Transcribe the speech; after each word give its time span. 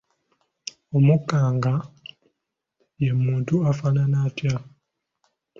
Omukanga 0.97 1.73
ye 3.01 3.11
muntu 3.23 3.55
afaanana 3.71 4.17
atya? 4.27 4.55